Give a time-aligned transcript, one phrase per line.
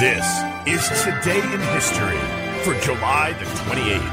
[0.00, 0.24] This
[0.66, 2.16] is Today in History
[2.62, 4.10] for July the 28th.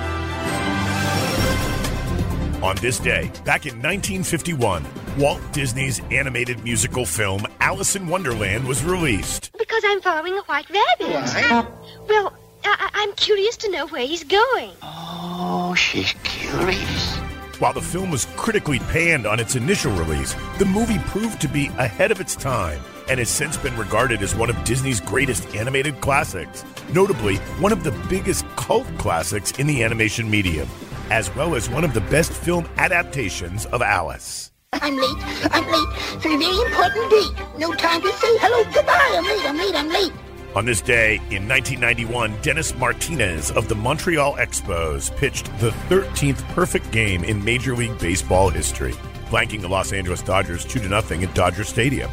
[2.61, 4.85] On this day, back in 1951,
[5.17, 9.51] Walt Disney's animated musical film Alice in Wonderland was released.
[9.57, 11.07] Because I'm following a white rabbit.
[11.07, 11.65] Why?
[12.09, 12.33] Well,
[12.65, 14.71] I- I- I'm curious to know where he's going.
[14.81, 16.96] Oh, she's curious.
[17.59, 21.67] While the film was critically panned on its initial release, the movie proved to be
[21.79, 22.79] ahead of its time
[23.09, 27.83] and has since been regarded as one of Disney's greatest animated classics, notably one of
[27.83, 30.67] the biggest cult classics in the animation medium,
[31.09, 34.51] as well as one of the best film adaptations of Alice.
[34.73, 35.17] I'm late.
[35.51, 37.57] I'm late for a very important date.
[37.57, 39.13] No time to say hello, goodbye.
[39.15, 39.45] I'm late.
[39.49, 39.75] I'm late.
[39.75, 40.26] I'm late.
[40.57, 46.89] On this day in 1991, Dennis Martinez of the Montreal Expos pitched the 13th perfect
[46.89, 48.93] game in Major League Baseball history,
[49.29, 52.09] blanking the Los Angeles Dodgers 2 0 at Dodger Stadium.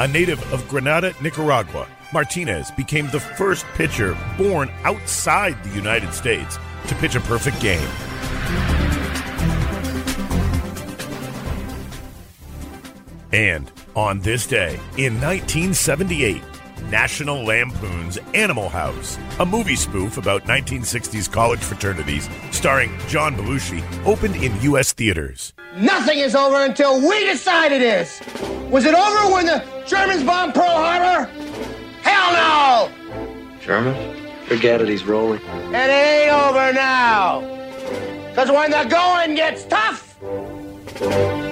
[0.00, 6.58] A native of Granada, Nicaragua, Martinez became the first pitcher born outside the United States
[6.88, 7.88] to pitch a perfect game.
[13.32, 16.42] And on this day in 1978,
[16.90, 24.36] National Lampoon's Animal House, a movie spoof about 1960s college fraternities starring John Belushi, opened
[24.36, 24.92] in U.S.
[24.92, 25.52] theaters.
[25.76, 28.20] Nothing is over until we decide it is.
[28.70, 31.30] Was it over when the Germans bombed Pearl Harbor?
[32.02, 32.90] Hell no!
[33.60, 34.16] German?
[34.46, 35.42] Forget it, he's rolling.
[35.42, 37.40] And it ain't over now.
[38.30, 41.48] Because when the going gets tough, the tough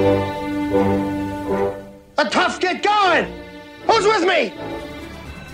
[0.00, 1.19] get
[3.10, 3.42] going.
[3.86, 4.52] Who's with me?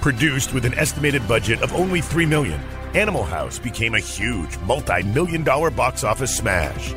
[0.01, 2.61] Produced with an estimated budget of only 3 million,
[2.95, 6.95] Animal House became a huge multi million dollar box office smash,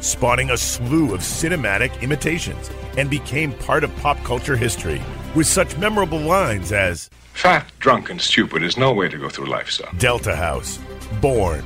[0.00, 5.02] spawning a slew of cinematic imitations and became part of pop culture history
[5.34, 9.46] with such memorable lines as Fat, drunk, and stupid is no way to go through
[9.46, 9.88] life, son.
[9.98, 10.78] Delta House,
[11.20, 11.64] Born,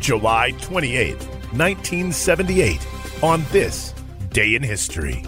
[0.00, 1.24] July 28th,
[1.56, 2.86] 1978,
[3.22, 3.94] on this
[4.32, 5.24] day in history.